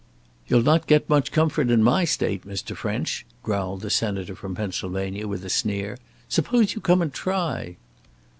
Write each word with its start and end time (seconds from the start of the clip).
"You'll 0.47 0.63
not 0.63 0.87
get 0.87 1.07
much 1.07 1.31
comfort 1.31 1.69
in 1.69 1.83
my 1.83 2.05
State, 2.05 2.43
Mr. 2.43 2.75
French," 2.75 3.23
growled 3.43 3.81
the 3.81 3.91
senator 3.91 4.33
from 4.33 4.55
Pennsylvania, 4.55 5.27
with 5.27 5.45
a 5.45 5.49
sneer; 5.51 5.95
"suppose 6.27 6.73
you 6.73 6.81
come 6.81 7.03
and 7.03 7.13
try." 7.13 7.77